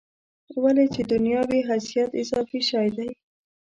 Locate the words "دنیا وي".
1.13-1.59